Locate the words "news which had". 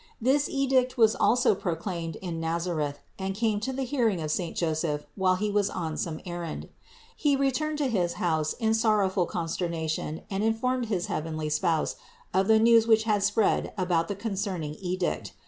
12.65-13.23